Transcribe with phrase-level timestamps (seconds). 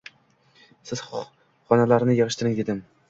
[0.91, 2.81] Siz xonalarni yig`ishtiring, dedim